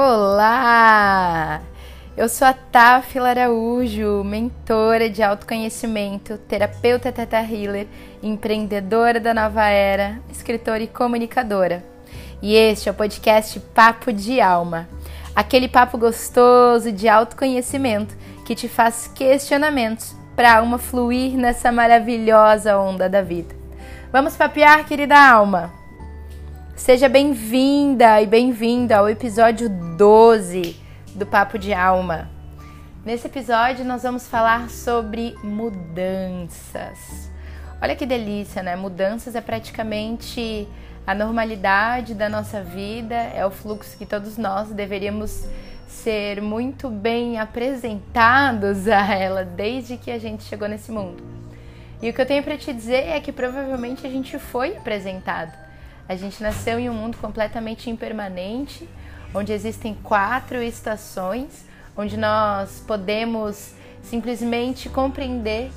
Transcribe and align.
Olá! 0.00 1.60
Eu 2.16 2.28
sou 2.28 2.46
a 2.46 2.52
Táfila 2.52 3.30
Araújo, 3.30 4.22
mentora 4.22 5.10
de 5.10 5.24
autoconhecimento, 5.24 6.38
terapeuta 6.38 7.10
Teta 7.10 7.40
Healer, 7.40 7.88
empreendedora 8.22 9.18
da 9.18 9.34
nova 9.34 9.66
era, 9.66 10.20
escritora 10.30 10.84
e 10.84 10.86
comunicadora. 10.86 11.84
E 12.40 12.54
este 12.54 12.88
é 12.88 12.92
o 12.92 12.94
podcast 12.94 13.58
Papo 13.74 14.12
de 14.12 14.40
Alma, 14.40 14.88
aquele 15.34 15.66
papo 15.66 15.98
gostoso 15.98 16.92
de 16.92 17.08
autoconhecimento 17.08 18.16
que 18.46 18.54
te 18.54 18.68
faz 18.68 19.10
questionamentos 19.12 20.14
para 20.36 20.52
a 20.52 20.58
alma 20.58 20.78
fluir 20.78 21.36
nessa 21.36 21.72
maravilhosa 21.72 22.78
onda 22.78 23.08
da 23.08 23.20
vida. 23.20 23.52
Vamos 24.12 24.36
papear, 24.36 24.86
querida 24.86 25.18
alma! 25.18 25.87
Seja 26.78 27.08
bem-vinda 27.08 28.22
e 28.22 28.26
bem-vindo 28.26 28.94
ao 28.94 29.10
episódio 29.10 29.68
12 29.68 30.76
do 31.12 31.26
Papo 31.26 31.58
de 31.58 31.74
Alma. 31.74 32.30
Nesse 33.04 33.26
episódio 33.26 33.84
nós 33.84 34.04
vamos 34.04 34.28
falar 34.28 34.70
sobre 34.70 35.34
mudanças. 35.42 37.30
Olha 37.82 37.96
que 37.96 38.06
delícia, 38.06 38.62
né? 38.62 38.76
Mudanças 38.76 39.34
é 39.34 39.40
praticamente 39.40 40.68
a 41.04 41.16
normalidade 41.16 42.14
da 42.14 42.28
nossa 42.28 42.62
vida, 42.62 43.16
é 43.16 43.44
o 43.44 43.50
fluxo 43.50 43.98
que 43.98 44.06
todos 44.06 44.38
nós 44.38 44.70
deveríamos 44.70 45.46
ser 45.88 46.40
muito 46.40 46.88
bem 46.88 47.40
apresentados 47.40 48.86
a 48.86 49.12
ela 49.12 49.44
desde 49.44 49.96
que 49.96 50.12
a 50.12 50.18
gente 50.18 50.44
chegou 50.44 50.68
nesse 50.68 50.92
mundo. 50.92 51.24
E 52.00 52.08
o 52.08 52.14
que 52.14 52.20
eu 52.20 52.26
tenho 52.26 52.44
para 52.44 52.56
te 52.56 52.72
dizer 52.72 53.08
é 53.08 53.20
que 53.20 53.32
provavelmente 53.32 54.06
a 54.06 54.10
gente 54.10 54.38
foi 54.38 54.76
apresentado. 54.76 55.67
A 56.08 56.16
gente 56.16 56.42
nasceu 56.42 56.78
em 56.78 56.88
um 56.88 56.94
mundo 56.94 57.18
completamente 57.18 57.90
impermanente, 57.90 58.88
onde 59.34 59.52
existem 59.52 59.94
quatro 59.94 60.62
estações, 60.62 61.66
onde 61.94 62.16
nós 62.16 62.82
podemos 62.86 63.74
simplesmente 64.02 64.88
compreender 64.88 65.70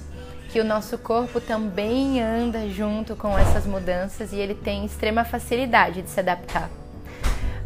que 0.49 0.59
o 0.61 0.63
nosso 0.63 0.97
corpo 0.97 1.41
também 1.41 2.21
anda 2.21 2.67
junto 2.69 3.15
com 3.15 3.37
essas 3.37 3.65
mudanças 3.65 4.31
e 4.31 4.37
ele 4.37 4.55
tem 4.55 4.85
extrema 4.85 5.25
facilidade 5.25 6.01
de 6.01 6.09
se 6.09 6.19
adaptar. 6.21 6.69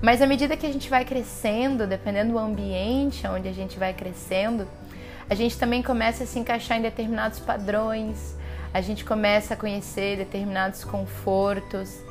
Mas 0.02 0.22
à 0.22 0.28
medida 0.28 0.58
que 0.58 0.66
a 0.66 0.72
gente 0.72 0.90
vai 0.90 1.06
crescendo, 1.06 1.86
dependendo 1.86 2.34
do 2.34 2.40
ambiente 2.40 3.28
onde 3.28 3.48
a 3.48 3.54
gente 3.54 3.78
vai 3.78 3.94
crescendo, 3.94 4.68
a 5.30 5.36
gente 5.36 5.58
também 5.58 5.84
começa 5.84 6.24
a 6.24 6.28
se 6.28 6.40
encaixar 6.40 6.80
em 6.80 6.82
determinados 6.82 7.40
padrões, 7.40 8.36
a 8.74 8.82
gente 8.82 9.06
começa 9.06 9.54
a 9.54 9.58
conhecer 9.58 10.18
determinados 10.18 10.84
confortos, 10.84 12.05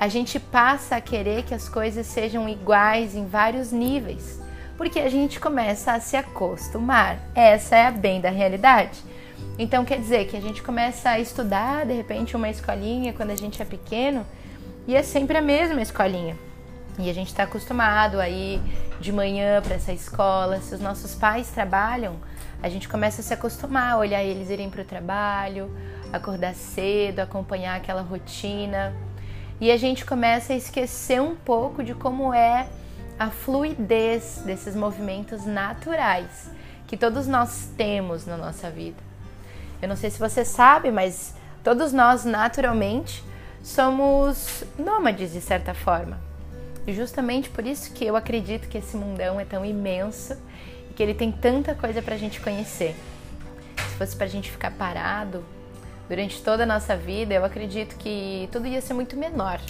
a 0.00 0.08
gente 0.08 0.40
passa 0.40 0.96
a 0.96 1.00
querer 1.00 1.42
que 1.42 1.52
as 1.52 1.68
coisas 1.68 2.06
sejam 2.06 2.48
iguais 2.48 3.14
em 3.14 3.26
vários 3.26 3.70
níveis, 3.70 4.40
porque 4.78 4.98
a 4.98 5.10
gente 5.10 5.38
começa 5.38 5.92
a 5.92 6.00
se 6.00 6.16
acostumar. 6.16 7.18
Essa 7.34 7.76
é 7.76 7.86
a 7.86 7.90
bem 7.90 8.18
da 8.18 8.30
realidade. 8.30 8.98
Então 9.58 9.84
quer 9.84 9.98
dizer 9.98 10.26
que 10.26 10.38
a 10.38 10.40
gente 10.40 10.62
começa 10.62 11.10
a 11.10 11.20
estudar 11.20 11.84
de 11.84 11.92
repente 11.92 12.34
uma 12.34 12.48
escolinha 12.48 13.12
quando 13.12 13.28
a 13.28 13.36
gente 13.36 13.60
é 13.60 13.64
pequeno 13.66 14.24
e 14.88 14.96
é 14.96 15.02
sempre 15.02 15.36
a 15.36 15.42
mesma 15.42 15.82
escolinha. 15.82 16.34
E 16.98 17.10
a 17.10 17.12
gente 17.12 17.28
está 17.28 17.42
acostumado 17.42 18.18
a 18.18 18.26
ir 18.26 18.58
de 19.00 19.12
manhã 19.12 19.60
para 19.60 19.74
essa 19.74 19.92
escola. 19.92 20.62
Se 20.62 20.74
os 20.74 20.80
nossos 20.80 21.14
pais 21.14 21.50
trabalham, 21.50 22.16
a 22.62 22.70
gente 22.70 22.88
começa 22.88 23.20
a 23.20 23.24
se 23.24 23.34
acostumar 23.34 23.92
a 23.92 23.98
olhar 23.98 24.24
eles 24.24 24.48
irem 24.48 24.70
para 24.70 24.80
o 24.80 24.84
trabalho, 24.84 25.70
acordar 26.10 26.54
cedo, 26.54 27.20
acompanhar 27.20 27.76
aquela 27.76 28.00
rotina 28.00 28.94
e 29.60 29.70
a 29.70 29.76
gente 29.76 30.04
começa 30.04 30.52
a 30.52 30.56
esquecer 30.56 31.20
um 31.20 31.36
pouco 31.36 31.84
de 31.84 31.94
como 31.94 32.32
é 32.32 32.66
a 33.18 33.28
fluidez 33.28 34.42
desses 34.46 34.74
movimentos 34.74 35.44
naturais 35.44 36.50
que 36.86 36.96
todos 36.96 37.26
nós 37.26 37.68
temos 37.76 38.26
na 38.26 38.36
nossa 38.36 38.70
vida. 38.70 38.96
Eu 39.82 39.88
não 39.88 39.96
sei 39.96 40.10
se 40.10 40.18
você 40.18 40.44
sabe, 40.44 40.90
mas 40.90 41.34
todos 41.62 41.92
nós 41.92 42.24
naturalmente 42.24 43.22
somos 43.62 44.64
nômades 44.78 45.32
de 45.32 45.40
certa 45.40 45.74
forma. 45.74 46.18
E 46.86 46.94
justamente 46.94 47.50
por 47.50 47.66
isso 47.66 47.92
que 47.92 48.04
eu 48.04 48.16
acredito 48.16 48.68
que 48.68 48.78
esse 48.78 48.96
mundão 48.96 49.38
é 49.38 49.44
tão 49.44 49.64
imenso 49.64 50.36
e 50.90 50.94
que 50.94 51.02
ele 51.02 51.14
tem 51.14 51.30
tanta 51.30 51.74
coisa 51.74 52.00
para 52.00 52.14
a 52.14 52.18
gente 52.18 52.40
conhecer. 52.40 52.96
Se 53.76 53.96
fosse 53.96 54.16
para 54.16 54.26
a 54.26 54.30
gente 54.30 54.50
ficar 54.50 54.70
parado, 54.70 55.44
durante 56.10 56.42
toda 56.42 56.64
a 56.64 56.66
nossa 56.66 56.96
vida, 56.96 57.32
eu 57.34 57.44
acredito 57.44 57.94
que 57.94 58.48
tudo 58.50 58.66
ia 58.66 58.80
ser 58.80 58.94
muito 58.94 59.16
menor. 59.16 59.60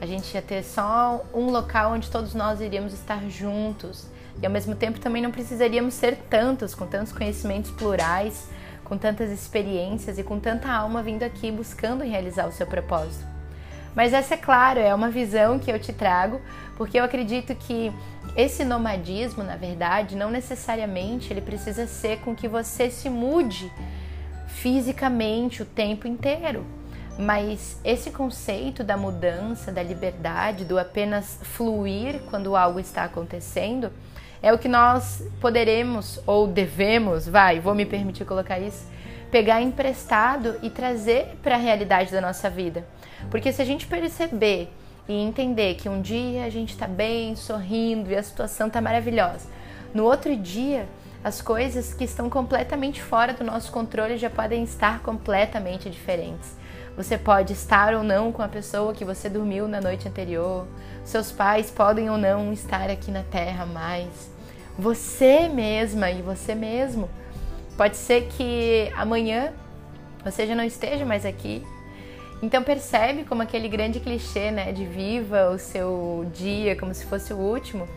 A 0.00 0.06
gente 0.06 0.32
ia 0.32 0.40
ter 0.40 0.62
só 0.62 1.24
um 1.34 1.50
local 1.50 1.94
onde 1.94 2.08
todos 2.08 2.32
nós 2.32 2.60
iríamos 2.60 2.92
estar 2.92 3.28
juntos 3.28 4.06
e 4.40 4.46
ao 4.46 4.52
mesmo 4.52 4.76
tempo 4.76 5.00
também 5.00 5.20
não 5.20 5.32
precisaríamos 5.32 5.94
ser 5.94 6.16
tantos, 6.30 6.76
com 6.76 6.86
tantos 6.86 7.12
conhecimentos 7.12 7.72
plurais, 7.72 8.48
com 8.84 8.96
tantas 8.96 9.32
experiências 9.32 10.16
e 10.16 10.22
com 10.22 10.38
tanta 10.38 10.70
alma 10.70 11.02
vindo 11.02 11.24
aqui 11.24 11.50
buscando 11.50 12.04
realizar 12.04 12.46
o 12.46 12.52
seu 12.52 12.64
propósito. 12.64 13.26
Mas 13.96 14.12
essa 14.12 14.34
é 14.34 14.36
claro, 14.38 14.78
é 14.78 14.94
uma 14.94 15.10
visão 15.10 15.58
que 15.58 15.72
eu 15.72 15.80
te 15.80 15.92
trago, 15.92 16.40
porque 16.76 17.00
eu 17.00 17.02
acredito 17.02 17.52
que 17.56 17.92
esse 18.36 18.64
nomadismo, 18.64 19.42
na 19.42 19.56
verdade, 19.56 20.14
não 20.14 20.30
necessariamente 20.30 21.32
ele 21.32 21.40
precisa 21.40 21.88
ser 21.88 22.20
com 22.20 22.32
que 22.32 22.46
você 22.46 22.88
se 22.88 23.10
mude 23.10 23.72
fisicamente 24.62 25.62
o 25.62 25.66
tempo 25.66 26.06
inteiro. 26.06 26.64
Mas 27.18 27.80
esse 27.84 28.10
conceito 28.10 28.84
da 28.84 28.96
mudança, 28.96 29.72
da 29.72 29.82
liberdade, 29.82 30.64
do 30.64 30.78
apenas 30.78 31.38
fluir 31.42 32.20
quando 32.30 32.54
algo 32.54 32.78
está 32.78 33.04
acontecendo, 33.04 33.90
é 34.40 34.52
o 34.52 34.58
que 34.58 34.68
nós 34.68 35.22
poderemos 35.40 36.20
ou 36.26 36.46
devemos, 36.46 37.26
vai, 37.28 37.58
vou 37.58 37.74
me 37.74 37.84
permitir 37.84 38.24
colocar 38.24 38.60
isso, 38.60 38.86
pegar 39.32 39.60
emprestado 39.60 40.56
e 40.62 40.70
trazer 40.70 41.36
para 41.42 41.56
a 41.56 41.58
realidade 41.58 42.12
da 42.12 42.20
nossa 42.20 42.48
vida. 42.48 42.86
Porque 43.30 43.52
se 43.52 43.60
a 43.60 43.64
gente 43.64 43.86
perceber 43.86 44.72
e 45.08 45.14
entender 45.14 45.74
que 45.74 45.88
um 45.88 46.00
dia 46.00 46.44
a 46.44 46.50
gente 46.50 46.70
está 46.70 46.86
bem, 46.86 47.34
sorrindo 47.34 48.12
e 48.12 48.16
a 48.16 48.22
situação 48.22 48.68
está 48.68 48.80
maravilhosa, 48.80 49.48
no 49.92 50.04
outro 50.04 50.36
dia 50.36 50.86
as 51.22 51.42
coisas 51.42 51.92
que 51.92 52.04
estão 52.04 52.30
completamente 52.30 53.02
fora 53.02 53.32
do 53.32 53.44
nosso 53.44 53.72
controle 53.72 54.16
já 54.16 54.30
podem 54.30 54.62
estar 54.62 55.00
completamente 55.00 55.90
diferentes. 55.90 56.56
Você 56.96 57.16
pode 57.16 57.52
estar 57.52 57.94
ou 57.94 58.02
não 58.02 58.32
com 58.32 58.42
a 58.42 58.48
pessoa 58.48 58.92
que 58.92 59.04
você 59.04 59.28
dormiu 59.28 59.68
na 59.68 59.80
noite 59.80 60.08
anterior. 60.08 60.66
Seus 61.04 61.30
pais 61.30 61.70
podem 61.70 62.10
ou 62.10 62.18
não 62.18 62.52
estar 62.52 62.90
aqui 62.90 63.10
na 63.10 63.22
Terra 63.22 63.66
mais. 63.66 64.30
Você 64.78 65.48
mesma 65.48 66.10
e 66.10 66.22
você 66.22 66.54
mesmo. 66.54 67.08
Pode 67.76 67.96
ser 67.96 68.28
que 68.28 68.92
amanhã 68.96 69.52
você 70.24 70.46
já 70.46 70.54
não 70.54 70.64
esteja 70.64 71.04
mais 71.04 71.24
aqui. 71.24 71.64
Então 72.42 72.62
percebe 72.62 73.24
como 73.24 73.42
aquele 73.42 73.68
grande 73.68 73.98
clichê, 73.98 74.50
né, 74.50 74.72
de 74.72 74.84
viva 74.84 75.50
o 75.50 75.58
seu 75.58 76.30
dia 76.34 76.76
como 76.76 76.94
se 76.94 77.04
fosse 77.06 77.32
o 77.32 77.36
último 77.36 77.88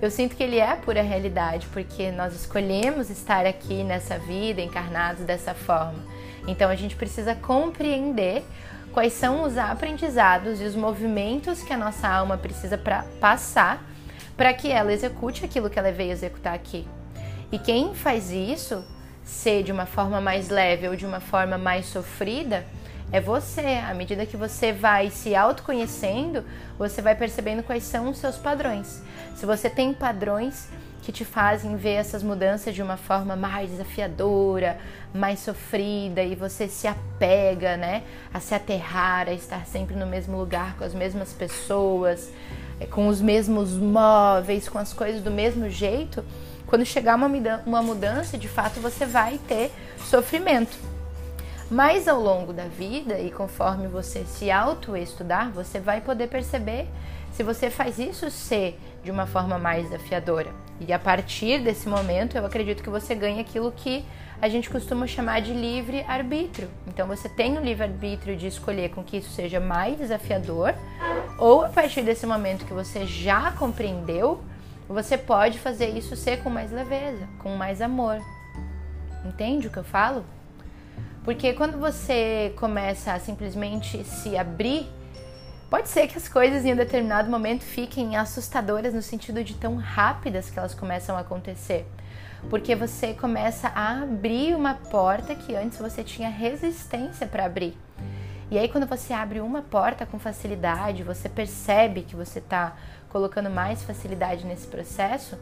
eu 0.00 0.10
sinto 0.10 0.36
que 0.36 0.42
ele 0.42 0.58
é 0.58 0.70
a 0.70 0.76
pura 0.76 1.02
realidade, 1.02 1.66
porque 1.72 2.10
nós 2.12 2.34
escolhemos 2.34 3.10
estar 3.10 3.44
aqui 3.46 3.82
nessa 3.82 4.18
vida, 4.18 4.60
encarnados 4.60 5.24
dessa 5.24 5.54
forma. 5.54 5.98
Então 6.46 6.70
a 6.70 6.76
gente 6.76 6.94
precisa 6.94 7.34
compreender 7.34 8.44
quais 8.92 9.12
são 9.12 9.42
os 9.42 9.58
aprendizados 9.58 10.60
e 10.60 10.64
os 10.64 10.74
movimentos 10.74 11.62
que 11.62 11.72
a 11.72 11.76
nossa 11.76 12.08
alma 12.08 12.38
precisa 12.38 12.78
pra 12.78 13.04
passar 13.20 13.84
para 14.36 14.54
que 14.54 14.70
ela 14.70 14.92
execute 14.92 15.44
aquilo 15.44 15.68
que 15.68 15.78
ela 15.78 15.90
veio 15.90 16.12
executar 16.12 16.54
aqui. 16.54 16.86
E 17.50 17.58
quem 17.58 17.92
faz 17.92 18.30
isso, 18.30 18.84
ser 19.24 19.64
de 19.64 19.72
uma 19.72 19.84
forma 19.84 20.20
mais 20.20 20.48
leve 20.48 20.88
ou 20.88 20.94
de 20.94 21.04
uma 21.04 21.18
forma 21.18 21.58
mais 21.58 21.86
sofrida, 21.86 22.64
é 23.12 23.20
você. 23.20 23.80
À 23.88 23.94
medida 23.94 24.26
que 24.26 24.36
você 24.36 24.72
vai 24.72 25.10
se 25.10 25.34
autoconhecendo, 25.34 26.44
você 26.78 27.00
vai 27.02 27.14
percebendo 27.14 27.62
quais 27.62 27.84
são 27.84 28.10
os 28.10 28.18
seus 28.18 28.36
padrões. 28.36 29.02
Se 29.34 29.46
você 29.46 29.70
tem 29.70 29.92
padrões 29.94 30.68
que 31.02 31.12
te 31.12 31.24
fazem 31.24 31.74
ver 31.74 31.94
essas 31.94 32.22
mudanças 32.22 32.74
de 32.74 32.82
uma 32.82 32.98
forma 32.98 33.34
mais 33.34 33.70
desafiadora, 33.70 34.76
mais 35.14 35.38
sofrida 35.38 36.22
e 36.22 36.34
você 36.34 36.68
se 36.68 36.86
apega, 36.86 37.78
né, 37.78 38.02
a 38.32 38.40
se 38.40 38.54
aterrar, 38.54 39.26
a 39.26 39.32
estar 39.32 39.64
sempre 39.64 39.96
no 39.96 40.06
mesmo 40.06 40.36
lugar 40.36 40.76
com 40.76 40.84
as 40.84 40.92
mesmas 40.92 41.32
pessoas, 41.32 42.30
é, 42.78 42.84
com 42.84 43.08
os 43.08 43.22
mesmos 43.22 43.72
móveis, 43.72 44.68
com 44.68 44.76
as 44.78 44.92
coisas 44.92 45.22
do 45.22 45.30
mesmo 45.30 45.70
jeito, 45.70 46.22
quando 46.66 46.84
chegar 46.84 47.16
uma 47.64 47.82
mudança, 47.82 48.36
de 48.36 48.46
fato 48.46 48.78
você 48.78 49.06
vai 49.06 49.38
ter 49.48 49.72
sofrimento. 50.04 50.76
Mas 51.70 52.08
ao 52.08 52.20
longo 52.20 52.52
da 52.52 52.64
vida 52.64 53.18
e 53.18 53.30
conforme 53.30 53.86
você 53.86 54.24
se 54.24 54.50
auto-estudar, 54.50 55.50
você 55.50 55.78
vai 55.78 56.00
poder 56.00 56.28
perceber 56.28 56.86
se 57.32 57.42
você 57.42 57.68
faz 57.68 57.98
isso 57.98 58.30
ser 58.30 58.78
de 59.04 59.10
uma 59.10 59.26
forma 59.26 59.58
mais 59.58 59.84
desafiadora. 59.84 60.50
E 60.80 60.92
a 60.92 60.98
partir 60.98 61.60
desse 61.60 61.88
momento, 61.88 62.36
eu 62.36 62.46
acredito 62.46 62.82
que 62.82 62.88
você 62.88 63.14
ganha 63.14 63.40
aquilo 63.40 63.70
que 63.70 64.04
a 64.40 64.48
gente 64.48 64.70
costuma 64.70 65.06
chamar 65.06 65.42
de 65.42 65.52
livre 65.52 66.04
arbítrio. 66.08 66.68
Então 66.86 67.06
você 67.06 67.28
tem 67.28 67.58
o 67.58 67.60
livre 67.60 67.84
arbítrio 67.84 68.36
de 68.36 68.46
escolher 68.46 68.90
com 68.90 69.04
que 69.04 69.18
isso 69.18 69.30
seja 69.30 69.60
mais 69.60 69.98
desafiador, 69.98 70.74
ou 71.38 71.64
a 71.64 71.68
partir 71.68 72.02
desse 72.02 72.26
momento 72.26 72.64
que 72.64 72.72
você 72.72 73.04
já 73.04 73.52
compreendeu 73.52 74.40
você 74.88 75.18
pode 75.18 75.58
fazer 75.58 75.90
isso 75.90 76.16
ser 76.16 76.42
com 76.42 76.48
mais 76.48 76.72
leveza, 76.72 77.28
com 77.40 77.54
mais 77.56 77.82
amor. 77.82 78.18
Entende 79.24 79.66
o 79.66 79.70
que 79.70 79.76
eu 79.76 79.84
falo? 79.84 80.24
Porque 81.28 81.52
quando 81.52 81.76
você 81.76 82.54
começa 82.56 83.12
a 83.12 83.20
simplesmente 83.20 84.02
se 84.02 84.34
abrir, 84.34 84.90
pode 85.68 85.90
ser 85.90 86.08
que 86.08 86.16
as 86.16 86.26
coisas 86.26 86.64
em 86.64 86.72
um 86.72 86.76
determinado 86.76 87.30
momento 87.30 87.64
fiquem 87.64 88.16
assustadoras 88.16 88.94
no 88.94 89.02
sentido 89.02 89.44
de 89.44 89.52
tão 89.52 89.76
rápidas 89.76 90.48
que 90.48 90.58
elas 90.58 90.74
começam 90.74 91.18
a 91.18 91.20
acontecer. 91.20 91.86
Porque 92.48 92.74
você 92.74 93.12
começa 93.12 93.68
a 93.74 94.04
abrir 94.04 94.54
uma 94.56 94.72
porta 94.72 95.34
que 95.34 95.54
antes 95.54 95.76
você 95.76 96.02
tinha 96.02 96.30
resistência 96.30 97.26
para 97.26 97.44
abrir. 97.44 97.76
E 98.50 98.56
aí, 98.56 98.66
quando 98.66 98.86
você 98.86 99.12
abre 99.12 99.40
uma 99.40 99.60
porta 99.60 100.06
com 100.06 100.18
facilidade, 100.18 101.02
você 101.02 101.28
percebe 101.28 102.04
que 102.04 102.16
você 102.16 102.38
está 102.38 102.74
colocando 103.10 103.50
mais 103.50 103.82
facilidade 103.82 104.46
nesse 104.46 104.66
processo, 104.66 105.36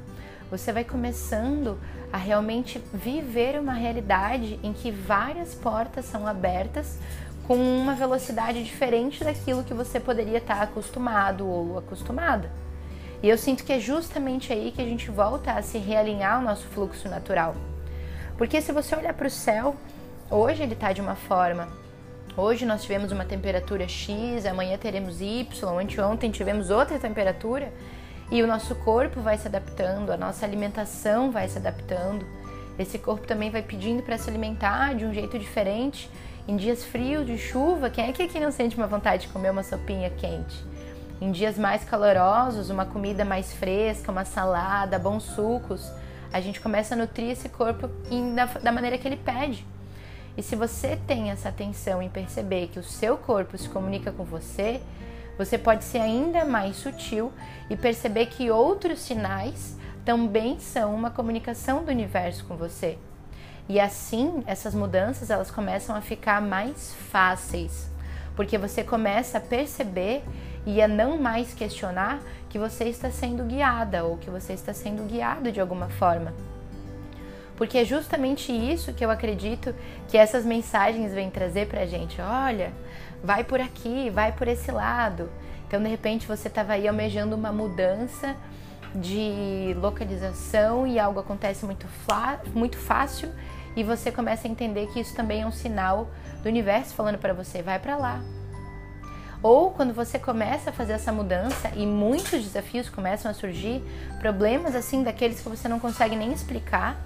você 0.50 0.72
vai 0.72 0.84
começando 0.84 1.78
a 2.12 2.16
realmente 2.16 2.82
viver 2.92 3.58
uma 3.58 3.72
realidade 3.72 4.58
em 4.62 4.72
que 4.72 4.90
várias 4.90 5.54
portas 5.54 6.04
são 6.04 6.26
abertas 6.26 6.98
com 7.46 7.56
uma 7.56 7.94
velocidade 7.94 8.62
diferente 8.62 9.22
daquilo 9.22 9.64
que 9.64 9.74
você 9.74 10.00
poderia 10.00 10.38
estar 10.38 10.60
acostumado 10.62 11.46
ou 11.46 11.78
acostumada. 11.78 12.50
E 13.22 13.28
eu 13.28 13.38
sinto 13.38 13.64
que 13.64 13.72
é 13.72 13.80
justamente 13.80 14.52
aí 14.52 14.72
que 14.72 14.82
a 14.82 14.84
gente 14.84 15.10
volta 15.10 15.52
a 15.52 15.62
se 15.62 15.78
realinhar 15.78 16.40
o 16.40 16.42
nosso 16.42 16.66
fluxo 16.66 17.08
natural. 17.08 17.54
Porque 18.36 18.60
se 18.60 18.72
você 18.72 18.94
olhar 18.94 19.14
para 19.14 19.26
o 19.26 19.30
céu, 19.30 19.74
hoje 20.30 20.62
ele 20.62 20.74
está 20.74 20.92
de 20.92 21.00
uma 21.00 21.14
forma. 21.14 21.68
Hoje 22.36 22.66
nós 22.66 22.82
tivemos 22.82 23.12
uma 23.12 23.24
temperatura 23.24 23.88
X, 23.88 24.44
amanhã 24.44 24.76
teremos 24.76 25.20
Y, 25.22 25.78
anteontem 25.80 26.30
tivemos 26.30 26.68
outra 26.68 26.98
temperatura 26.98 27.72
e 28.30 28.42
o 28.42 28.46
nosso 28.46 28.74
corpo 28.74 29.20
vai 29.20 29.38
se 29.38 29.46
adaptando, 29.46 30.10
a 30.10 30.16
nossa 30.16 30.44
alimentação 30.44 31.30
vai 31.30 31.48
se 31.48 31.58
adaptando. 31.58 32.26
Esse 32.78 32.98
corpo 32.98 33.26
também 33.26 33.50
vai 33.50 33.62
pedindo 33.62 34.02
para 34.02 34.18
se 34.18 34.28
alimentar 34.28 34.94
de 34.94 35.04
um 35.04 35.14
jeito 35.14 35.38
diferente. 35.38 36.10
Em 36.48 36.56
dias 36.56 36.84
frios, 36.84 37.26
de 37.26 37.38
chuva, 37.38 37.88
quem 37.88 38.08
é 38.08 38.12
que 38.12 38.22
aqui 38.22 38.38
não 38.38 38.52
sente 38.52 38.76
uma 38.76 38.86
vontade 38.86 39.26
de 39.26 39.32
comer 39.32 39.50
uma 39.50 39.62
sopinha 39.62 40.10
quente? 40.10 40.64
Em 41.20 41.32
dias 41.32 41.56
mais 41.56 41.84
calorosos, 41.84 42.68
uma 42.68 42.84
comida 42.84 43.24
mais 43.24 43.52
fresca, 43.52 44.12
uma 44.12 44.24
salada, 44.24 44.98
bons 44.98 45.22
sucos, 45.22 45.90
a 46.32 46.40
gente 46.40 46.60
começa 46.60 46.94
a 46.94 46.98
nutrir 46.98 47.30
esse 47.30 47.48
corpo 47.48 47.88
da 48.62 48.70
maneira 48.70 48.98
que 48.98 49.08
ele 49.08 49.16
pede. 49.16 49.64
E 50.36 50.42
se 50.42 50.54
você 50.54 50.98
tem 51.06 51.30
essa 51.30 51.48
atenção 51.48 52.02
em 52.02 52.10
perceber 52.10 52.66
que 52.68 52.78
o 52.78 52.82
seu 52.82 53.16
corpo 53.16 53.56
se 53.56 53.68
comunica 53.70 54.12
com 54.12 54.22
você, 54.22 54.82
você 55.38 55.58
pode 55.58 55.84
ser 55.84 55.98
ainda 55.98 56.44
mais 56.44 56.76
sutil 56.76 57.32
e 57.68 57.76
perceber 57.76 58.26
que 58.26 58.50
outros 58.50 59.00
sinais 59.00 59.76
também 60.04 60.58
são 60.60 60.94
uma 60.94 61.10
comunicação 61.10 61.84
do 61.84 61.90
universo 61.90 62.44
com 62.44 62.56
você. 62.56 62.98
E 63.68 63.80
assim, 63.80 64.44
essas 64.46 64.74
mudanças 64.74 65.30
elas 65.30 65.50
começam 65.50 65.96
a 65.96 66.00
ficar 66.00 66.40
mais 66.40 66.94
fáceis, 67.10 67.90
porque 68.36 68.56
você 68.56 68.84
começa 68.84 69.38
a 69.38 69.40
perceber 69.40 70.22
e 70.64 70.80
a 70.80 70.86
não 70.86 71.18
mais 71.18 71.52
questionar 71.52 72.20
que 72.48 72.58
você 72.58 72.84
está 72.84 73.10
sendo 73.10 73.44
guiada 73.44 74.04
ou 74.04 74.16
que 74.16 74.30
você 74.30 74.52
está 74.52 74.72
sendo 74.72 75.06
guiado 75.08 75.50
de 75.50 75.60
alguma 75.60 75.88
forma. 75.88 76.32
Porque 77.56 77.78
é 77.78 77.84
justamente 77.84 78.52
isso 78.52 78.92
que 78.92 79.04
eu 79.04 79.10
acredito 79.10 79.74
que 80.08 80.16
essas 80.16 80.44
mensagens 80.44 81.12
vêm 81.12 81.30
trazer 81.30 81.66
pra 81.68 81.86
gente. 81.86 82.20
Olha, 82.20 82.72
vai 83.22 83.44
por 83.44 83.60
aqui, 83.60 84.10
vai 84.10 84.32
por 84.32 84.46
esse 84.46 84.70
lado. 84.70 85.30
Então, 85.66 85.82
de 85.82 85.88
repente, 85.88 86.26
você 86.26 86.48
estava 86.48 86.74
aí 86.74 86.86
almejando 86.86 87.34
uma 87.34 87.50
mudança 87.50 88.36
de 88.94 89.74
localização 89.80 90.86
e 90.86 90.98
algo 90.98 91.20
acontece 91.20 91.64
muito, 91.64 91.86
muito 92.54 92.78
fácil 92.78 93.30
e 93.76 93.82
você 93.82 94.10
começa 94.10 94.48
a 94.48 94.50
entender 94.50 94.86
que 94.88 95.00
isso 95.00 95.14
também 95.14 95.42
é 95.42 95.46
um 95.46 95.52
sinal 95.52 96.08
do 96.42 96.48
universo 96.48 96.94
falando 96.94 97.18
para 97.18 97.34
você, 97.34 97.62
vai 97.62 97.78
para 97.78 97.96
lá. 97.96 98.20
Ou 99.42 99.70
quando 99.70 99.92
você 99.92 100.18
começa 100.18 100.70
a 100.70 100.72
fazer 100.72 100.94
essa 100.94 101.12
mudança 101.12 101.70
e 101.76 101.84
muitos 101.84 102.42
desafios 102.42 102.88
começam 102.88 103.30
a 103.30 103.34
surgir, 103.34 103.82
problemas 104.18 104.74
assim 104.74 105.02
daqueles 105.02 105.40
que 105.40 105.48
você 105.48 105.68
não 105.68 105.78
consegue 105.78 106.16
nem 106.16 106.32
explicar, 106.32 106.96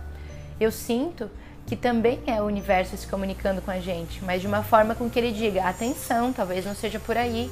eu 0.61 0.71
sinto 0.71 1.31
que 1.67 1.75
também 1.75 2.21
é 2.27 2.41
o 2.43 2.45
universo 2.45 2.97
se 2.97 3.07
comunicando 3.07 3.63
com 3.63 3.71
a 3.71 3.81
gente, 3.81 4.25
mas 4.25 4.41
de 4.41 4.47
uma 4.47 4.63
forma 4.63 4.95
com 4.95 5.09
que 5.09 5.19
ele 5.19 5.33
diga: 5.33 5.65
atenção, 5.65 6.33
talvez 6.33 6.67
não 6.67 6.75
seja 6.75 6.99
por 7.01 7.17
aí. 7.17 7.51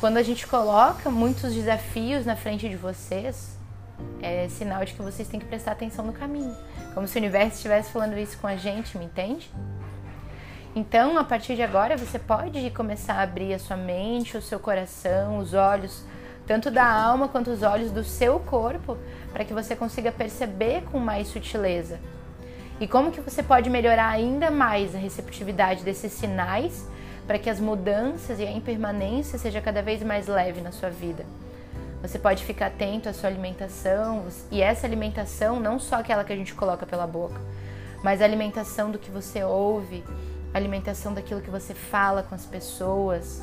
Quando 0.00 0.16
a 0.16 0.22
gente 0.22 0.46
coloca 0.46 1.10
muitos 1.10 1.54
desafios 1.54 2.26
na 2.26 2.36
frente 2.36 2.68
de 2.68 2.76
vocês, 2.76 3.56
é 4.20 4.48
sinal 4.48 4.84
de 4.84 4.92
que 4.92 5.02
vocês 5.02 5.26
têm 5.28 5.40
que 5.40 5.46
prestar 5.46 5.72
atenção 5.72 6.04
no 6.04 6.12
caminho. 6.12 6.54
Como 6.94 7.06
se 7.06 7.16
o 7.16 7.18
universo 7.18 7.56
estivesse 7.56 7.90
falando 7.90 8.18
isso 8.18 8.36
com 8.38 8.46
a 8.46 8.56
gente, 8.56 8.98
me 8.98 9.06
entende? 9.06 9.50
Então, 10.74 11.16
a 11.16 11.24
partir 11.24 11.56
de 11.56 11.62
agora, 11.62 11.96
você 11.96 12.18
pode 12.18 12.70
começar 12.70 13.14
a 13.14 13.22
abrir 13.22 13.54
a 13.54 13.58
sua 13.58 13.78
mente, 13.78 14.36
o 14.36 14.42
seu 14.42 14.60
coração, 14.60 15.38
os 15.38 15.54
olhos, 15.54 16.04
tanto 16.46 16.70
da 16.70 16.84
alma 16.84 17.28
quanto 17.28 17.50
os 17.50 17.62
olhos 17.62 17.90
do 17.90 18.04
seu 18.04 18.38
corpo, 18.38 18.96
para 19.32 19.44
que 19.44 19.52
você 19.52 19.74
consiga 19.74 20.12
perceber 20.12 20.82
com 20.90 20.98
mais 20.98 21.28
sutileza 21.28 21.98
e 22.80 22.86
como 22.86 23.10
que 23.10 23.20
você 23.20 23.42
pode 23.42 23.70
melhorar 23.70 24.08
ainda 24.08 24.50
mais 24.50 24.94
a 24.94 24.98
receptividade 24.98 25.82
desses 25.82 26.12
sinais 26.12 26.86
para 27.26 27.38
que 27.38 27.50
as 27.50 27.58
mudanças 27.58 28.38
e 28.38 28.46
a 28.46 28.50
impermanência 28.50 29.38
seja 29.38 29.60
cada 29.60 29.82
vez 29.82 30.02
mais 30.02 30.26
leve 30.26 30.60
na 30.60 30.70
sua 30.70 30.90
vida. 30.90 31.24
Você 32.02 32.18
pode 32.18 32.44
ficar 32.44 32.66
atento 32.66 33.08
à 33.08 33.12
sua 33.12 33.30
alimentação 33.30 34.24
e 34.50 34.60
essa 34.60 34.86
alimentação 34.86 35.58
não 35.58 35.78
só 35.78 35.96
aquela 35.96 36.22
que 36.22 36.32
a 36.32 36.36
gente 36.36 36.54
coloca 36.54 36.86
pela 36.86 37.06
boca, 37.06 37.40
mas 38.02 38.20
a 38.20 38.24
alimentação 38.24 38.90
do 38.90 38.98
que 38.98 39.10
você 39.10 39.42
ouve, 39.42 40.04
a 40.52 40.58
alimentação 40.58 41.14
daquilo 41.14 41.40
que 41.40 41.50
você 41.50 41.74
fala 41.74 42.22
com 42.22 42.34
as 42.34 42.44
pessoas, 42.44 43.42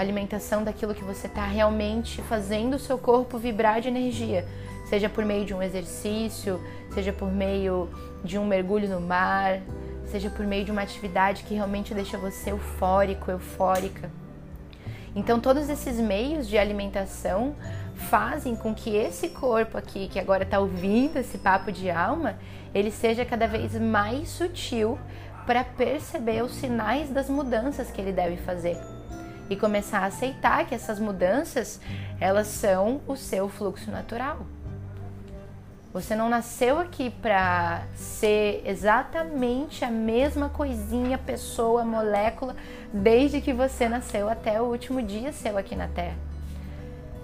alimentação 0.00 0.64
daquilo 0.64 0.94
que 0.94 1.04
você 1.04 1.26
está 1.26 1.44
realmente 1.44 2.22
fazendo 2.22 2.74
o 2.74 2.78
seu 2.78 2.98
corpo 2.98 3.38
vibrar 3.38 3.80
de 3.80 3.88
energia, 3.88 4.46
seja 4.88 5.08
por 5.08 5.24
meio 5.24 5.44
de 5.44 5.54
um 5.54 5.62
exercício, 5.62 6.60
seja 6.92 7.12
por 7.12 7.30
meio 7.30 7.88
de 8.24 8.38
um 8.38 8.46
mergulho 8.46 8.88
no 8.88 9.00
mar, 9.00 9.60
seja 10.06 10.28
por 10.30 10.46
meio 10.46 10.64
de 10.64 10.70
uma 10.70 10.82
atividade 10.82 11.44
que 11.44 11.54
realmente 11.54 11.94
deixa 11.94 12.18
você 12.18 12.50
eufórico, 12.50 13.30
eufórica. 13.30 14.10
Então, 15.14 15.40
todos 15.40 15.68
esses 15.68 15.96
meios 15.98 16.46
de 16.46 16.56
alimentação 16.56 17.54
fazem 17.94 18.54
com 18.54 18.74
que 18.74 18.96
esse 18.96 19.28
corpo 19.28 19.76
aqui, 19.76 20.08
que 20.08 20.18
agora 20.18 20.44
está 20.44 20.58
ouvindo 20.58 21.18
esse 21.18 21.38
papo 21.38 21.70
de 21.72 21.90
alma, 21.90 22.38
ele 22.72 22.90
seja 22.90 23.24
cada 23.24 23.46
vez 23.46 23.74
mais 23.78 24.28
sutil 24.28 24.98
para 25.46 25.64
perceber 25.64 26.42
os 26.42 26.52
sinais 26.52 27.10
das 27.10 27.28
mudanças 27.28 27.90
que 27.90 28.00
ele 28.00 28.12
deve 28.12 28.36
fazer 28.36 28.78
e 29.50 29.56
começar 29.56 29.98
a 29.98 30.06
aceitar 30.06 30.64
que 30.64 30.74
essas 30.74 31.00
mudanças 31.00 31.80
elas 32.20 32.46
são 32.46 33.00
o 33.06 33.16
seu 33.16 33.48
fluxo 33.48 33.90
natural. 33.90 34.46
Você 35.92 36.14
não 36.14 36.28
nasceu 36.28 36.78
aqui 36.78 37.10
para 37.10 37.82
ser 37.96 38.62
exatamente 38.64 39.84
a 39.84 39.90
mesma 39.90 40.48
coisinha, 40.48 41.18
pessoa, 41.18 41.84
molécula, 41.84 42.54
desde 42.92 43.40
que 43.40 43.52
você 43.52 43.88
nasceu 43.88 44.30
até 44.30 44.62
o 44.62 44.66
último 44.66 45.02
dia 45.02 45.32
seu 45.32 45.58
aqui 45.58 45.74
na 45.74 45.88
Terra. 45.88 46.16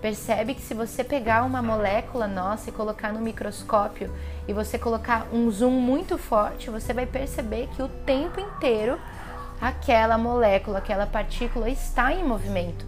Percebe 0.02 0.54
que 0.54 0.61
se 0.61 0.75
você 0.75 1.04
pegar 1.04 1.45
uma 1.45 1.62
molécula 1.62 2.26
nossa 2.26 2.68
e 2.68 2.73
colocar 2.73 3.12
no 3.12 3.21
microscópio 3.21 4.12
e 4.49 4.52
você 4.52 4.76
colocar 4.76 5.28
um 5.33 5.49
zoom 5.49 5.71
muito 5.71 6.18
forte, 6.18 6.68
você 6.68 6.92
vai 6.92 7.06
perceber 7.06 7.68
que 7.68 7.83
o 7.83 7.88
tempo 7.88 8.40
inteiro 8.40 8.99
aquela 9.61 10.19
molécula, 10.19 10.79
aquela 10.79 11.07
partícula 11.07 11.69
está 11.69 12.13
em 12.13 12.25
movimento. 12.25 12.87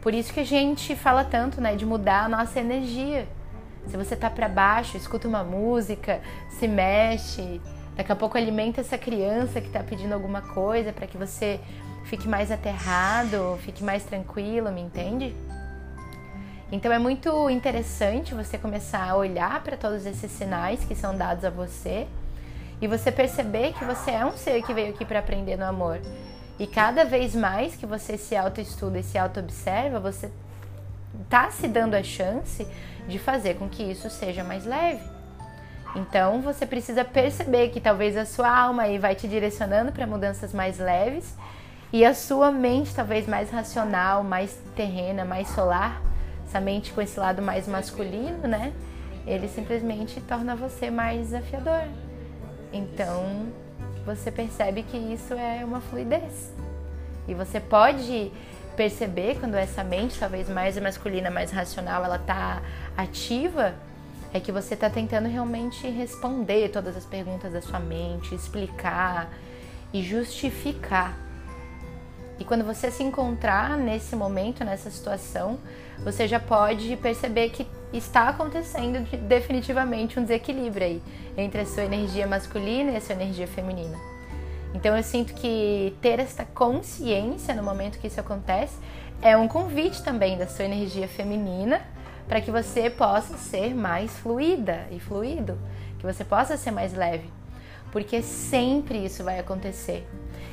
Por 0.00 0.14
isso 0.14 0.32
que 0.32 0.40
a 0.40 0.46
gente 0.46 0.94
fala 0.94 1.24
tanto, 1.24 1.60
né, 1.60 1.74
de 1.74 1.84
mudar 1.84 2.24
a 2.24 2.28
nossa 2.28 2.60
energia 2.60 3.26
se 3.88 3.96
você 3.96 4.14
tá 4.14 4.28
para 4.28 4.48
baixo, 4.48 4.96
escuta 4.96 5.26
uma 5.26 5.42
música, 5.42 6.20
se 6.50 6.68
mexe, 6.68 7.60
daqui 7.96 8.12
a 8.12 8.16
pouco 8.16 8.36
alimenta 8.36 8.80
essa 8.80 8.98
criança 8.98 9.60
que 9.60 9.70
tá 9.70 9.82
pedindo 9.82 10.12
alguma 10.12 10.42
coisa 10.42 10.92
para 10.92 11.06
que 11.06 11.16
você 11.16 11.58
fique 12.04 12.28
mais 12.28 12.50
aterrado, 12.50 13.58
fique 13.62 13.82
mais 13.82 14.04
tranquilo, 14.04 14.70
me 14.70 14.80
entende? 14.80 15.34
Então 16.70 16.92
é 16.92 16.98
muito 16.98 17.48
interessante 17.48 18.34
você 18.34 18.58
começar 18.58 19.08
a 19.08 19.16
olhar 19.16 19.62
para 19.62 19.76
todos 19.76 20.04
esses 20.04 20.30
sinais 20.30 20.84
que 20.84 20.94
são 20.94 21.16
dados 21.16 21.44
a 21.44 21.50
você 21.50 22.06
e 22.80 22.86
você 22.86 23.10
perceber 23.10 23.72
que 23.72 23.84
você 23.84 24.10
é 24.10 24.24
um 24.24 24.36
ser 24.36 24.62
que 24.62 24.72
veio 24.72 24.90
aqui 24.90 25.04
para 25.04 25.18
aprender 25.18 25.56
no 25.56 25.64
amor. 25.64 26.00
E 26.58 26.66
cada 26.66 27.04
vez 27.04 27.34
mais 27.34 27.76
que 27.76 27.86
você 27.86 28.16
se 28.16 28.36
autoestuda 28.36 28.98
e 28.98 29.02
se 29.02 29.16
auto-observa, 29.16 30.00
você 30.00 30.30
tá 31.28 31.50
se 31.50 31.68
dando 31.68 31.94
a 31.94 32.02
chance 32.02 32.66
de 33.06 33.18
fazer 33.18 33.54
com 33.54 33.68
que 33.68 33.82
isso 33.82 34.10
seja 34.10 34.44
mais 34.44 34.64
leve. 34.64 35.02
Então 35.96 36.40
você 36.42 36.66
precisa 36.66 37.04
perceber 37.04 37.70
que 37.70 37.80
talvez 37.80 38.16
a 38.16 38.24
sua 38.24 38.50
alma 38.50 38.82
aí 38.82 38.98
vai 38.98 39.14
te 39.14 39.26
direcionando 39.26 39.92
para 39.92 40.06
mudanças 40.06 40.52
mais 40.52 40.78
leves 40.78 41.34
e 41.92 42.04
a 42.04 42.12
sua 42.12 42.50
mente 42.50 42.94
talvez 42.94 43.26
mais 43.26 43.50
racional, 43.50 44.22
mais 44.22 44.60
terrena, 44.76 45.24
mais 45.24 45.48
solar, 45.48 46.02
essa 46.46 46.60
mente 46.60 46.92
com 46.92 47.00
esse 47.00 47.18
lado 47.18 47.40
mais 47.40 47.66
masculino, 47.66 48.46
né? 48.46 48.72
Ele 49.26 49.48
simplesmente 49.48 50.20
torna 50.20 50.54
você 50.54 50.90
mais 50.90 51.28
desafiador. 51.28 51.84
Então, 52.72 53.46
você 54.04 54.30
percebe 54.30 54.82
que 54.82 54.96
isso 54.96 55.34
é 55.34 55.64
uma 55.64 55.80
fluidez. 55.80 56.52
E 57.26 57.34
você 57.34 57.60
pode 57.60 58.32
perceber 58.76 59.38
quando 59.38 59.54
essa 59.54 59.82
mente, 59.82 60.18
talvez 60.18 60.48
mais 60.48 60.78
masculina, 60.78 61.30
mais 61.30 61.50
racional, 61.50 62.04
ela 62.04 62.18
tá 62.18 62.62
ativa, 62.96 63.74
é 64.32 64.40
que 64.40 64.52
você 64.52 64.74
está 64.74 64.88
tentando 64.88 65.28
realmente 65.28 65.88
responder 65.88 66.68
todas 66.68 66.96
as 66.96 67.04
perguntas 67.04 67.52
da 67.52 67.60
sua 67.60 67.80
mente, 67.80 68.34
explicar 68.34 69.30
e 69.92 70.02
justificar. 70.02 71.16
E 72.38 72.44
quando 72.44 72.64
você 72.64 72.90
se 72.90 73.02
encontrar 73.02 73.76
nesse 73.76 74.14
momento, 74.14 74.64
nessa 74.64 74.90
situação, 74.90 75.58
você 76.04 76.28
já 76.28 76.38
pode 76.38 76.96
perceber 76.96 77.50
que 77.50 77.66
está 77.92 78.28
acontecendo 78.28 79.00
definitivamente 79.26 80.18
um 80.18 80.22
desequilíbrio 80.22 80.86
aí 80.86 81.02
entre 81.36 81.62
a 81.62 81.66
sua 81.66 81.84
energia 81.84 82.26
masculina 82.26 82.92
e 82.92 82.96
a 82.96 83.00
sua 83.00 83.14
energia 83.14 83.46
feminina. 83.46 83.96
Então 84.74 84.96
eu 84.96 85.02
sinto 85.02 85.32
que 85.34 85.96
ter 86.02 86.18
esta 86.18 86.44
consciência 86.44 87.54
no 87.54 87.62
momento 87.62 87.98
que 87.98 88.06
isso 88.06 88.20
acontece 88.20 88.76
é 89.22 89.36
um 89.36 89.48
convite 89.48 90.02
também 90.02 90.36
da 90.36 90.46
sua 90.46 90.64
energia 90.66 91.08
feminina 91.08 91.80
para 92.28 92.40
que 92.40 92.50
você 92.50 92.90
possa 92.90 93.38
ser 93.38 93.74
mais 93.74 94.12
fluida 94.18 94.86
e 94.90 95.00
fluido, 95.00 95.58
que 95.98 96.04
você 96.04 96.22
possa 96.24 96.56
ser 96.58 96.70
mais 96.70 96.92
leve, 96.92 97.28
porque 97.90 98.20
sempre 98.20 99.02
isso 99.04 99.24
vai 99.24 99.38
acontecer. 99.38 100.06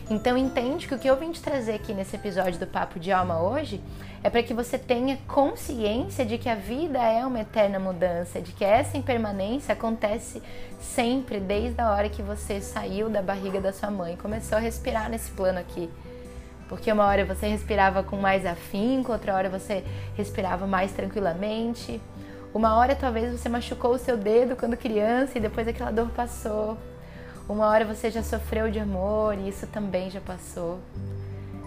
Então 0.07 0.37
entende 0.37 0.87
que 0.87 0.93
o 0.93 0.99
que 0.99 1.07
eu 1.07 1.15
vim 1.15 1.31
te 1.31 1.41
trazer 1.41 1.73
aqui 1.73 1.91
nesse 1.91 2.15
episódio 2.15 2.59
do 2.59 2.67
Papo 2.67 2.99
de 2.99 3.11
Alma 3.11 3.41
hoje 3.41 3.81
é 4.23 4.29
para 4.29 4.43
que 4.43 4.53
você 4.53 4.77
tenha 4.77 5.17
consciência 5.27 6.23
de 6.23 6.37
que 6.37 6.47
a 6.47 6.53
vida 6.53 6.99
é 6.99 7.25
uma 7.25 7.39
eterna 7.39 7.79
mudança, 7.79 8.39
de 8.39 8.51
que 8.51 8.63
essa 8.63 8.97
impermanência 8.97 9.73
acontece 9.73 10.43
sempre 10.79 11.39
desde 11.39 11.81
a 11.81 11.91
hora 11.91 12.07
que 12.07 12.21
você 12.21 12.61
saiu 12.61 13.09
da 13.09 13.19
barriga 13.19 13.59
da 13.59 13.73
sua 13.73 13.89
mãe, 13.89 14.15
começou 14.15 14.59
a 14.59 14.61
respirar 14.61 15.09
nesse 15.09 15.31
plano 15.31 15.57
aqui. 15.57 15.89
Porque 16.69 16.91
uma 16.91 17.05
hora 17.05 17.25
você 17.25 17.47
respirava 17.47 18.03
com 18.03 18.15
mais 18.15 18.45
afinco, 18.45 19.11
outra 19.11 19.33
hora 19.33 19.49
você 19.49 19.83
respirava 20.15 20.67
mais 20.67 20.91
tranquilamente. 20.91 21.99
Uma 22.53 22.77
hora 22.77 22.95
talvez 22.95 23.31
você 23.31 23.49
machucou 23.49 23.91
o 23.91 23.97
seu 23.97 24.17
dedo 24.17 24.55
quando 24.55 24.77
criança 24.77 25.37
e 25.37 25.41
depois 25.41 25.67
aquela 25.67 25.91
dor 25.91 26.09
passou. 26.09 26.77
Uma 27.47 27.67
hora 27.67 27.85
você 27.85 28.09
já 28.09 28.23
sofreu 28.23 28.71
de 28.71 28.79
amor 28.79 29.37
e 29.37 29.49
isso 29.49 29.67
também 29.67 30.09
já 30.09 30.19
passou. 30.19 30.79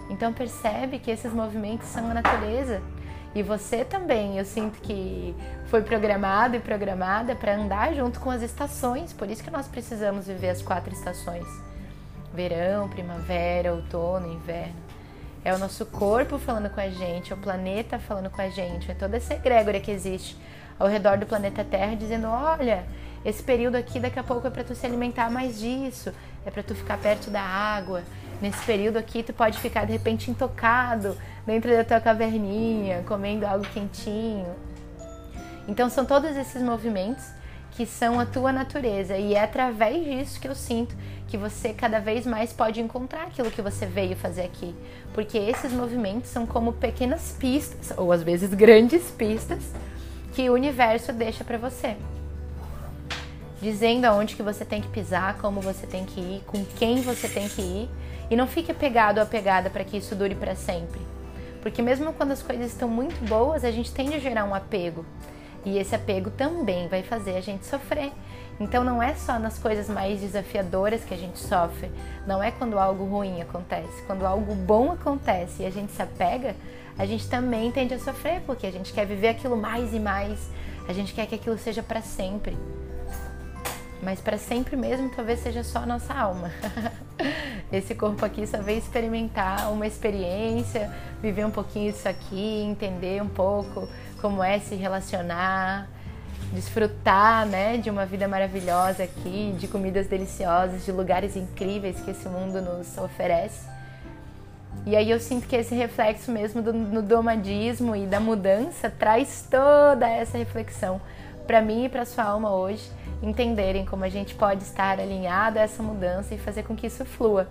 Então 0.09 0.33
percebe 0.33 0.99
que 0.99 1.09
esses 1.09 1.31
movimentos 1.31 1.87
são 1.87 2.09
a 2.11 2.13
natureza. 2.13 2.81
E 3.33 3.43
você 3.43 3.85
também, 3.85 4.37
eu 4.37 4.43
sinto 4.43 4.81
que 4.81 5.35
foi 5.67 5.81
programado 5.81 6.55
e 6.55 6.59
programada 6.59 7.35
para 7.35 7.55
andar 7.55 7.93
junto 7.93 8.19
com 8.19 8.29
as 8.29 8.41
estações. 8.41 9.13
Por 9.13 9.29
isso 9.29 9.43
que 9.43 9.51
nós 9.51 9.67
precisamos 9.67 10.27
viver 10.27 10.49
as 10.49 10.61
quatro 10.61 10.91
estações: 10.91 11.45
verão, 12.33 12.89
primavera, 12.89 13.73
outono, 13.73 14.33
inverno. 14.33 14.89
É 15.45 15.53
o 15.53 15.57
nosso 15.57 15.85
corpo 15.85 16.37
falando 16.37 16.69
com 16.69 16.81
a 16.81 16.89
gente, 16.89 17.31
é 17.31 17.35
o 17.35 17.39
planeta 17.39 17.97
falando 17.99 18.29
com 18.29 18.41
a 18.41 18.49
gente, 18.49 18.91
é 18.91 18.93
toda 18.93 19.15
essa 19.15 19.35
egrégora 19.35 19.79
que 19.79 19.91
existe 19.91 20.35
ao 20.77 20.87
redor 20.87 21.17
do 21.17 21.25
planeta 21.25 21.63
Terra 21.63 21.95
dizendo: 21.95 22.27
olha, 22.27 22.83
esse 23.23 23.43
período 23.43 23.75
aqui 23.75 23.99
daqui 23.99 24.19
a 24.19 24.23
pouco 24.23 24.47
é 24.47 24.49
para 24.49 24.63
tu 24.63 24.73
se 24.73 24.85
alimentar 24.85 25.29
mais 25.29 25.59
disso, 25.59 26.13
é 26.45 26.51
para 26.51 26.63
tu 26.63 26.73
ficar 26.73 26.97
perto 26.97 27.29
da 27.29 27.41
água. 27.41 28.03
Nesse 28.41 28.63
período 28.65 28.97
aqui 28.97 29.21
tu 29.23 29.33
pode 29.33 29.59
ficar 29.59 29.85
de 29.85 29.91
repente 29.91 30.31
intocado 30.31 31.17
dentro 31.45 31.69
da 31.71 31.83
tua 31.83 31.99
caverninha, 31.99 33.03
comendo 33.07 33.45
algo 33.45 33.65
quentinho. 33.65 34.55
Então 35.67 35.89
são 35.89 36.05
todos 36.05 36.35
esses 36.37 36.61
movimentos 36.61 37.25
que 37.71 37.85
são 37.85 38.19
a 38.19 38.25
tua 38.25 38.51
natureza 38.51 39.17
e 39.17 39.35
é 39.35 39.43
através 39.43 40.03
disso 40.03 40.39
que 40.39 40.47
eu 40.47 40.55
sinto 40.55 40.95
que 41.27 41.37
você 41.37 41.73
cada 41.73 41.99
vez 41.99 42.25
mais 42.25 42.51
pode 42.51 42.81
encontrar 42.81 43.23
aquilo 43.23 43.51
que 43.51 43.61
você 43.61 43.85
veio 43.85 44.15
fazer 44.15 44.41
aqui, 44.41 44.75
porque 45.13 45.37
esses 45.37 45.71
movimentos 45.71 46.29
são 46.29 46.45
como 46.45 46.73
pequenas 46.73 47.35
pistas 47.39 47.95
ou 47.97 48.11
às 48.11 48.23
vezes 48.23 48.53
grandes 48.53 49.11
pistas 49.11 49.63
que 50.33 50.49
o 50.49 50.53
universo 50.53 51.13
deixa 51.13 51.43
para 51.43 51.57
você. 51.57 51.95
Dizendo 53.61 54.05
aonde 54.05 54.35
que 54.35 54.43
você 54.43 54.63
tem 54.63 54.81
que 54.81 54.87
pisar, 54.87 55.37
como 55.39 55.59
você 55.59 55.85
tem 55.85 56.05
que 56.05 56.19
ir, 56.19 56.43
com 56.47 56.63
quem 56.63 57.01
você 57.01 57.27
tem 57.27 57.49
que 57.49 57.61
ir, 57.61 57.89
e 58.31 58.35
não 58.35 58.47
fique 58.47 58.73
pegado 58.73 59.19
ou 59.19 59.25
apegada 59.25 59.69
para 59.69 59.83
que 59.83 59.97
isso 59.97 60.15
dure 60.15 60.35
para 60.35 60.55
sempre. 60.55 61.01
Porque 61.61 61.81
mesmo 61.81 62.13
quando 62.13 62.31
as 62.31 62.41
coisas 62.41 62.71
estão 62.71 62.87
muito 62.87 63.19
boas, 63.27 63.65
a 63.65 63.71
gente 63.71 63.91
tende 63.91 64.15
a 64.15 64.19
gerar 64.19 64.45
um 64.45 64.55
apego. 64.55 65.05
E 65.65 65.77
esse 65.77 65.93
apego 65.93 66.29
também 66.29 66.87
vai 66.87 67.03
fazer 67.03 67.35
a 67.35 67.41
gente 67.41 67.65
sofrer. 67.65 68.11
Então 68.59 68.83
não 68.83 69.01
é 69.01 69.13
só 69.15 69.39
nas 69.39 69.57
coisas 69.57 69.89
mais 69.89 70.19
desafiadoras 70.19 71.03
que 71.03 71.13
a 71.13 71.17
gente 71.17 71.39
sofre, 71.39 71.89
não 72.27 72.43
é 72.43 72.51
quando 72.51 72.77
algo 72.77 73.05
ruim 73.05 73.41
acontece. 73.41 74.03
Quando 74.03 74.25
algo 74.25 74.53
bom 74.53 74.91
acontece 74.91 75.63
e 75.63 75.65
a 75.65 75.69
gente 75.69 75.91
se 75.91 76.01
apega, 76.01 76.55
a 76.97 77.05
gente 77.05 77.29
também 77.29 77.71
tende 77.71 77.93
a 77.93 77.99
sofrer, 77.99 78.41
porque 78.45 78.67
a 78.67 78.71
gente 78.71 78.91
quer 78.91 79.05
viver 79.05 79.29
aquilo 79.29 79.55
mais 79.55 79.93
e 79.93 79.99
mais, 79.99 80.49
a 80.87 80.93
gente 80.93 81.13
quer 81.13 81.25
que 81.25 81.35
aquilo 81.35 81.57
seja 81.57 81.81
para 81.81 82.01
sempre. 82.01 82.57
Mas 84.01 84.21
para 84.21 84.37
sempre 84.37 84.75
mesmo 84.75 85.09
talvez 85.09 85.39
seja 85.39 85.63
só 85.63 85.79
a 85.79 85.85
nossa 85.85 86.13
alma. 86.13 86.51
Esse 87.71 87.93
corpo 87.93 88.25
aqui 88.25 88.47
só 88.47 88.61
veio 88.61 88.79
experimentar 88.79 89.71
uma 89.71 89.85
experiência, 89.85 90.91
viver 91.21 91.45
um 91.45 91.51
pouquinho 91.51 91.89
isso 91.89 92.07
aqui, 92.07 92.61
entender 92.63 93.21
um 93.21 93.27
pouco 93.27 93.87
como 94.21 94.43
é 94.43 94.59
se 94.59 94.75
relacionar, 94.75 95.87
desfrutar, 96.53 97.45
né, 97.45 97.77
de 97.77 97.89
uma 97.89 98.05
vida 98.05 98.27
maravilhosa 98.27 99.03
aqui, 99.03 99.55
de 99.57 99.67
comidas 99.67 100.07
deliciosas, 100.07 100.85
de 100.85 100.91
lugares 100.91 101.35
incríveis 101.35 101.99
que 101.99 102.11
esse 102.11 102.27
mundo 102.27 102.61
nos 102.61 102.97
oferece. 102.97 103.78
E 104.85 104.95
aí 104.95 105.11
eu 105.11 105.19
sinto 105.19 105.47
que 105.47 105.55
esse 105.55 105.75
reflexo 105.75 106.31
mesmo 106.31 106.61
do, 106.61 106.73
no 106.73 107.01
domadismo 107.01 107.95
e 107.95 108.05
da 108.05 108.19
mudança 108.19 108.89
traz 108.89 109.47
toda 109.49 110.07
essa 110.07 110.37
reflexão 110.37 111.01
para 111.45 111.61
mim 111.61 111.85
e 111.85 111.89
para 111.89 112.05
sua 112.05 112.23
alma 112.23 112.53
hoje 112.55 112.89
entenderem 113.21 113.85
como 113.85 114.03
a 114.03 114.09
gente 114.09 114.35
pode 114.35 114.63
estar 114.63 114.99
alinhado 114.99 115.59
a 115.59 115.61
essa 115.61 115.83
mudança 115.83 116.33
e 116.33 116.37
fazer 116.37 116.63
com 116.63 116.75
que 116.75 116.87
isso 116.87 117.03
flua. 117.03 117.47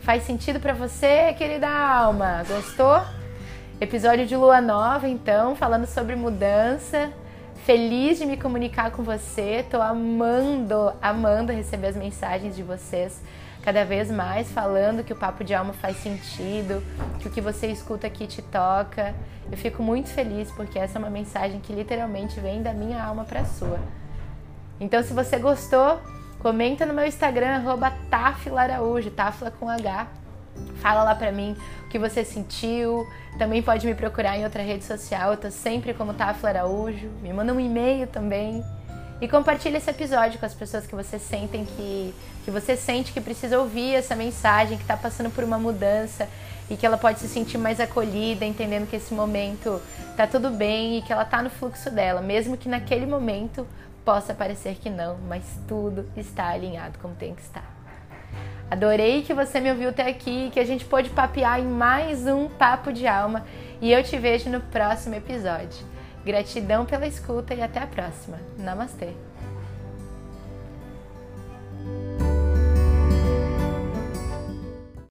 Faz 0.00 0.22
sentido 0.22 0.60
para 0.60 0.72
você, 0.72 1.32
querida 1.34 1.68
alma? 1.68 2.44
Gostou? 2.46 3.02
Episódio 3.80 4.26
de 4.26 4.36
lua 4.36 4.60
nova, 4.60 5.08
então, 5.08 5.56
falando 5.56 5.86
sobre 5.86 6.14
mudança. 6.14 7.10
Feliz 7.64 8.18
de 8.18 8.26
me 8.26 8.36
comunicar 8.36 8.90
com 8.90 9.02
você. 9.02 9.64
Tô 9.70 9.80
amando, 9.80 10.92
amando 11.00 11.52
receber 11.52 11.88
as 11.88 11.96
mensagens 11.96 12.54
de 12.54 12.62
vocês 12.62 13.20
cada 13.64 13.82
vez 13.82 14.10
mais 14.10 14.52
falando 14.52 15.02
que 15.02 15.12
o 15.14 15.16
papo 15.16 15.42
de 15.42 15.54
alma 15.54 15.72
faz 15.72 15.96
sentido, 15.96 16.84
que 17.18 17.28
o 17.28 17.30
que 17.30 17.40
você 17.40 17.68
escuta 17.68 18.06
aqui 18.06 18.26
te 18.26 18.42
toca. 18.42 19.14
Eu 19.50 19.56
fico 19.56 19.82
muito 19.82 20.10
feliz 20.10 20.50
porque 20.50 20.78
essa 20.78 20.98
é 20.98 21.00
uma 21.00 21.08
mensagem 21.08 21.60
que 21.60 21.72
literalmente 21.72 22.38
vem 22.38 22.62
da 22.62 22.74
minha 22.74 23.02
alma 23.02 23.24
para 23.24 23.40
a 23.40 23.44
sua. 23.46 23.80
Então, 24.78 25.02
se 25.02 25.14
você 25.14 25.38
gostou, 25.38 25.98
comenta 26.40 26.84
no 26.84 26.92
meu 26.92 27.06
Instagram, 27.06 27.62
Tafilaraújo, 28.10 29.10
Tafla 29.10 29.50
com 29.50 29.66
H. 29.66 30.08
Fala 30.76 31.02
lá 31.02 31.14
pra 31.14 31.32
mim 31.32 31.56
o 31.86 31.88
que 31.88 31.98
você 31.98 32.22
sentiu. 32.22 33.06
Também 33.38 33.62
pode 33.62 33.86
me 33.86 33.94
procurar 33.94 34.36
em 34.36 34.44
outra 34.44 34.62
rede 34.62 34.84
social. 34.84 35.30
Eu 35.30 35.36
tô 35.38 35.50
sempre 35.50 35.94
como 35.94 36.12
Tafla 36.12 36.50
Araújo. 36.50 37.08
Me 37.22 37.32
manda 37.32 37.54
um 37.54 37.58
e-mail 37.58 38.06
também. 38.08 38.62
E 39.24 39.28
compartilha 39.28 39.78
esse 39.78 39.88
episódio 39.88 40.38
com 40.38 40.44
as 40.44 40.52
pessoas 40.52 40.86
que 40.86 40.94
você 40.94 41.18
sentem 41.18 41.64
que, 41.64 42.14
que 42.44 42.50
você 42.50 42.76
sente 42.76 43.10
que 43.10 43.22
precisa 43.22 43.58
ouvir 43.58 43.94
essa 43.94 44.14
mensagem, 44.14 44.76
que 44.76 44.84
está 44.84 44.98
passando 44.98 45.30
por 45.30 45.42
uma 45.42 45.58
mudança 45.58 46.28
e 46.68 46.76
que 46.76 46.84
ela 46.84 46.98
pode 46.98 47.20
se 47.20 47.28
sentir 47.28 47.56
mais 47.56 47.80
acolhida, 47.80 48.44
entendendo 48.44 48.86
que 48.86 48.96
esse 48.96 49.14
momento 49.14 49.80
tá 50.14 50.26
tudo 50.26 50.50
bem 50.50 50.98
e 50.98 51.02
que 51.02 51.10
ela 51.10 51.24
tá 51.24 51.40
no 51.40 51.48
fluxo 51.48 51.90
dela, 51.90 52.20
mesmo 52.20 52.54
que 52.54 52.68
naquele 52.68 53.06
momento 53.06 53.66
possa 54.04 54.34
parecer 54.34 54.74
que 54.74 54.90
não, 54.90 55.16
mas 55.26 55.42
tudo 55.66 56.06
está 56.14 56.50
alinhado 56.50 56.98
como 56.98 57.14
tem 57.14 57.34
que 57.34 57.40
estar. 57.40 57.64
Adorei 58.70 59.22
que 59.22 59.32
você 59.32 59.58
me 59.58 59.70
ouviu 59.70 59.88
até 59.88 60.06
aqui, 60.06 60.50
que 60.52 60.60
a 60.60 60.66
gente 60.66 60.84
pôde 60.84 61.08
papear 61.08 61.58
em 61.60 61.66
mais 61.66 62.26
um 62.26 62.46
Papo 62.46 62.92
de 62.92 63.06
Alma 63.06 63.46
e 63.80 63.90
eu 63.90 64.04
te 64.04 64.18
vejo 64.18 64.50
no 64.50 64.60
próximo 64.60 65.14
episódio. 65.14 65.93
Gratidão 66.24 66.86
pela 66.86 67.06
escuta 67.06 67.54
e 67.54 67.62
até 67.62 67.80
a 67.80 67.86
próxima. 67.86 68.38
Namastê! 68.58 69.12